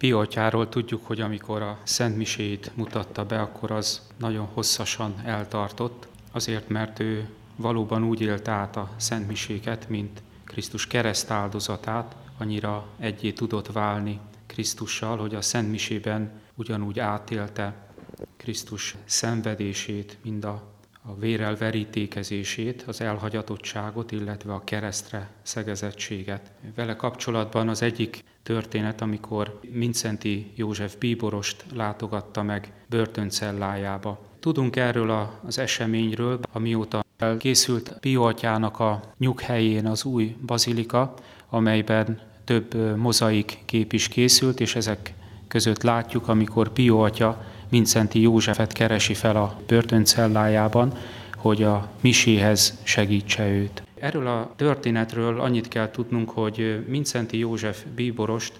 [0.00, 6.68] Pioltyáról tudjuk, hogy amikor a Szent Misét mutatta be, akkor az nagyon hosszasan eltartott, azért
[6.68, 13.32] mert ő valóban úgy élt át a Szent Miséket, mint Krisztus kereszt áldozatát, annyira egyé
[13.32, 17.74] tudott válni Krisztussal, hogy a Szent Misében ugyanúgy átélte
[18.36, 20.62] Krisztus szenvedését, mind a,
[21.02, 26.52] a vérel verítékezését, az elhagyatottságot, illetve a keresztre szegezettséget.
[26.74, 34.18] Vele kapcsolatban az egyik történet, amikor Mincenti József bíborost látogatta meg börtöncellájába.
[34.40, 37.04] Tudunk erről az eseményről, amióta
[37.38, 41.14] készült Pio atyának a nyughelyén az új bazilika,
[41.48, 45.14] amelyben több mozaik kép is készült, és ezek
[45.48, 50.92] között látjuk, amikor Pio atya Mincenti Józsefet keresi fel a börtöncellájában,
[51.40, 53.82] hogy a miséhez segítse őt.
[53.98, 58.52] Erről a történetről annyit kell tudnunk, hogy Mincenti József bíborost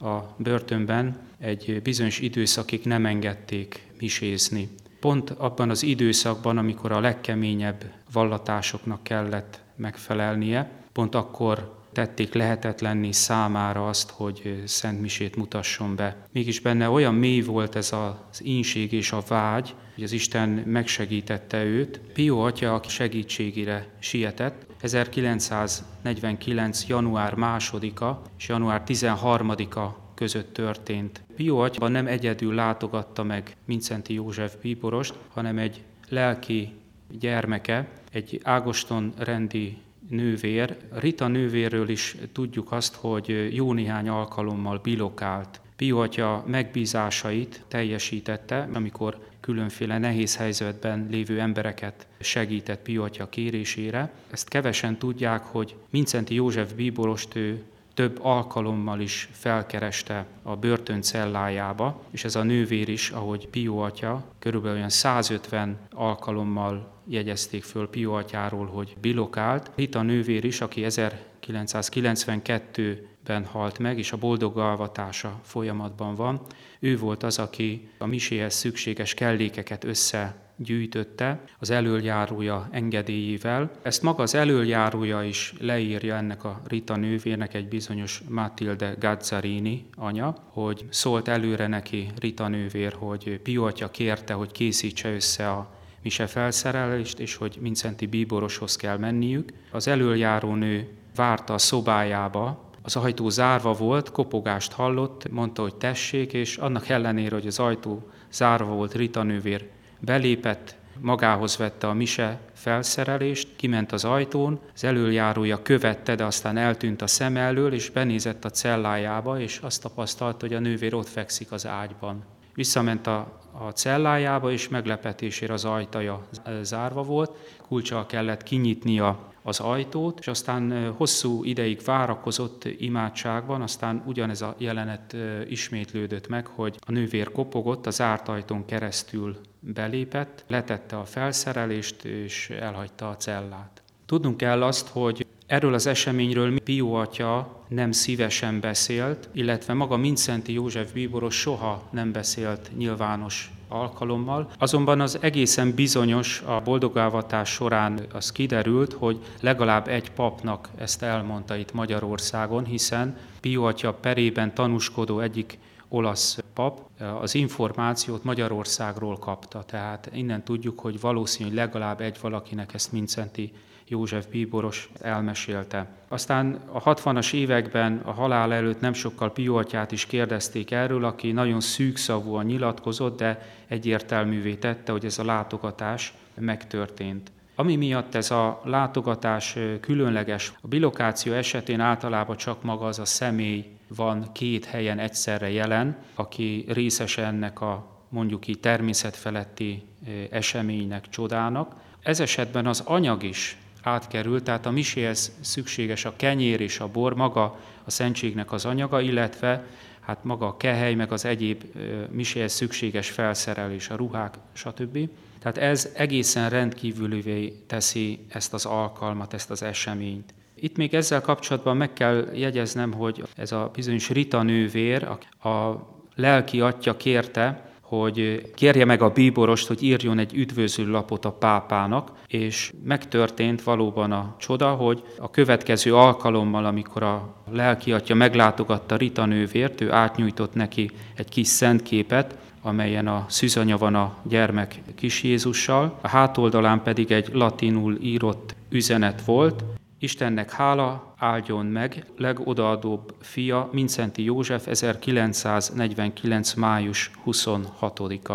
[0.00, 4.68] a börtönben egy bizonyos időszakig nem engedték misézni.
[5.00, 13.88] Pont abban az időszakban, amikor a legkeményebb vallatásoknak kellett megfelelnie, pont akkor tették lehetetlenni számára
[13.88, 16.16] azt, hogy Szent Misét mutasson be.
[16.32, 21.64] Mégis benne olyan mély volt ez az ínség és a vágy, hogy az Isten megsegítette
[21.64, 22.00] őt.
[22.12, 26.86] Pio atya, aki segítségére sietett, 1949.
[26.86, 31.22] január 2-a és január 13-a között történt.
[31.36, 36.72] Pio atya nem egyedül látogatta meg Mincenti József bíborost, hanem egy lelki
[37.18, 39.78] gyermeke, egy Ágoston rendi
[40.12, 40.76] nővér.
[40.90, 45.60] Rita nővérről is tudjuk azt, hogy jó néhány alkalommal bilokált.
[45.76, 54.12] Pio atya megbízásait teljesítette, amikor különféle nehéz helyzetben lévő embereket segített Pio atya kérésére.
[54.30, 57.62] Ezt kevesen tudják, hogy Mincenti József bíborost ő
[57.94, 64.24] több alkalommal is felkereste a börtön cellájába, és ez a nővér is, ahogy Pio atya,
[64.38, 69.70] körülbelül olyan 150 alkalommal jegyezték föl Pio atyáról, hogy bilokált.
[69.74, 76.40] Rita nővér is, aki 1992-ben halt meg, és a boldog alvatása folyamatban van.
[76.78, 83.70] Ő volt az, aki a miséhez szükséges kellékeket össze gyűjtötte az elöljárója engedélyével.
[83.82, 90.34] Ezt maga az elöljárója is leírja ennek a Rita nővérnek egy bizonyos Matilde Gazzarini anya,
[90.48, 95.70] hogy szólt előre neki Rita nővér, hogy Pio atya kérte, hogy készítse össze a
[96.02, 99.52] mise felszerelést, és hogy Mincenti bíboroshoz kell menniük.
[99.70, 106.32] Az elöljáró nő várta a szobájába, az ajtó zárva volt, kopogást hallott, mondta, hogy tessék,
[106.32, 109.68] és annak ellenére, hogy az ajtó zárva volt, Rita nővér
[110.04, 117.02] belépett, magához vette a mise felszerelést, kiment az ajtón, az elöljárója követte, de aztán eltűnt
[117.02, 121.52] a szem elől, és benézett a cellájába, és azt tapasztalta, hogy a nővér ott fekszik
[121.52, 122.24] az ágyban.
[122.54, 126.26] Visszament a, a cellájába, és meglepetésére az ajtaja
[126.62, 127.36] zárva volt,
[127.68, 135.16] kulcsal kellett kinyitnia az ajtót, és aztán hosszú ideig várakozott imádságban, aztán ugyanez a jelenet
[135.48, 142.50] ismétlődött meg, hogy a nővér kopogott, az zárt ajtón keresztül belépett, letette a felszerelést, és
[142.50, 143.82] elhagyta a cellát.
[144.06, 150.52] Tudnunk kell azt, hogy Erről az eseményről Pio atya nem szívesen beszélt, illetve maga Mincenti
[150.52, 154.50] József bíboros soha nem beszélt nyilvános alkalommal.
[154.58, 161.56] Azonban az egészen bizonyos a boldogávatás során az kiderült, hogy legalább egy papnak ezt elmondta
[161.56, 165.58] itt Magyarországon, hiszen Pio atya perében tanúskodó egyik
[165.92, 166.80] olasz pap
[167.20, 169.62] az információt Magyarországról kapta.
[169.62, 173.52] Tehát innen tudjuk, hogy valószínű, legalább egy valakinek ezt Mincenti
[173.88, 175.86] József bíboros elmesélte.
[176.08, 181.32] Aztán a 60-as években a halál előtt nem sokkal Pio atyát is kérdezték erről, aki
[181.32, 187.30] nagyon szűkszavúan nyilatkozott, de egyértelművé tette, hogy ez a látogatás megtörtént.
[187.62, 193.66] Ami miatt ez a látogatás különleges, a bilokáció esetén általában csak maga az a személy
[193.88, 199.82] van két helyen egyszerre jelen, aki részes ennek a mondjuk így természetfeletti
[200.30, 201.74] eseménynek, csodának.
[202.00, 207.14] Ez esetben az anyag is átkerült, tehát a miséhez szükséges a kenyér és a bor,
[207.14, 209.64] maga a szentségnek az anyaga, illetve
[210.00, 211.64] hát maga a kehely, meg az egyéb
[212.10, 214.98] miséhez szükséges felszerelés, a ruhák, stb.
[215.42, 220.34] Tehát ez egészen rendkívülivé teszi ezt az alkalmat, ezt az eseményt.
[220.54, 225.02] Itt még ezzel kapcsolatban meg kell jegyeznem, hogy ez a bizonyos Rita nővér,
[225.42, 225.72] a
[226.14, 232.12] lelki atya kérte, hogy kérje meg a bíborost, hogy írjon egy üdvözlő lapot a pápának,
[232.26, 239.24] és megtörtént valóban a csoda, hogy a következő alkalommal, amikor a lelki atya meglátogatta Rita
[239.24, 245.98] nővért, ő átnyújtott neki egy kis szentképet, amelyen a szűzanya van a gyermek kis Jézussal,
[246.00, 249.64] a hátoldalán pedig egy latinul írott üzenet volt,
[249.98, 256.54] Istennek hála, áldjon meg, legodaadóbb fia, Mincenti József, 1949.
[256.54, 258.34] május 26-a.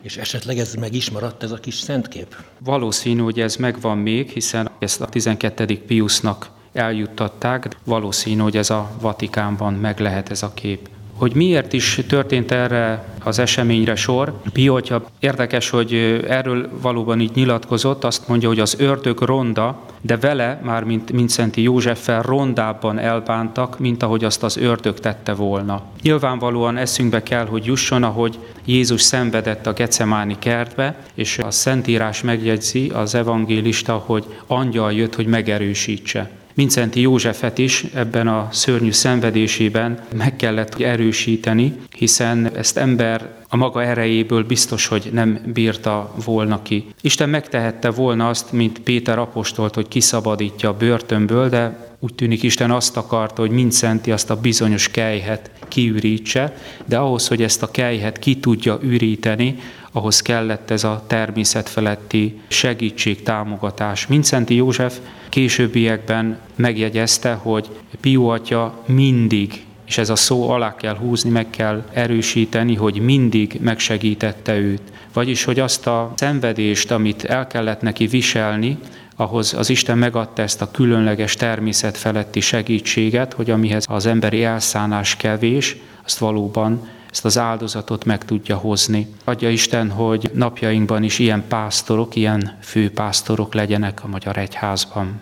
[0.00, 2.36] És esetleg ez meg is maradt ez a kis szentkép?
[2.58, 5.82] Valószínű, hogy ez megvan még, hiszen ezt a 12.
[5.86, 7.68] Piusnak eljuttatták.
[7.84, 10.88] Valószínű, hogy ez a Vatikánban meg lehet ez a kép.
[11.16, 14.40] Hogy miért is történt erre az eseményre sor.
[14.52, 15.94] Piotya érdekes, hogy
[16.28, 21.28] erről valóban így nyilatkozott, azt mondja, hogy az ördög ronda, de vele, már mint, mint
[21.28, 25.82] Szenti Józseffel rondábban elbántak, mint ahogy azt az ördög tette volna.
[26.02, 32.88] Nyilvánvalóan eszünkbe kell, hogy jusson, ahogy Jézus szenvedett a Gecemáni kertbe, és a Szentírás megjegyzi
[32.88, 36.30] az evangélista, hogy angyal jött, hogy megerősítse.
[36.54, 43.82] Vincenti Józsefet is ebben a szörnyű szenvedésében meg kellett erősíteni, hiszen ezt ember a maga
[43.82, 46.86] erejéből biztos, hogy nem bírta volna ki.
[47.00, 52.70] Isten megtehette volna azt, mint Péter apostolt, hogy kiszabadítja a börtönből, de úgy tűnik Isten
[52.70, 57.70] azt akarta, hogy mind szenti azt a bizonyos kejhet kiürítse, de ahhoz, hogy ezt a
[57.70, 59.56] kejhet ki tudja üríteni,
[59.92, 64.06] ahhoz kellett ez a természetfeletti segítség, támogatás.
[64.06, 64.98] Mincenti József
[65.28, 67.68] későbbiekben megjegyezte, hogy
[68.00, 73.58] Pió atya mindig, és ez a szó alá kell húzni, meg kell erősíteni, hogy mindig
[73.60, 74.82] megsegítette őt.
[75.12, 78.78] Vagyis, hogy azt a szenvedést, amit el kellett neki viselni,
[79.16, 85.16] ahhoz az Isten megadta ezt a különleges természet feletti segítséget, hogy amihez az emberi elszánás
[85.16, 89.06] kevés, azt valóban ezt az áldozatot meg tudja hozni.
[89.24, 95.20] Adja Isten, hogy napjainkban is ilyen pásztorok, ilyen főpásztorok legyenek a Magyar Egyházban.